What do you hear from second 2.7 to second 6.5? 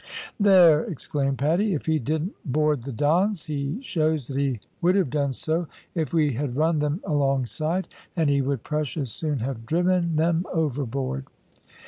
the Dons he shows that he would have done so if we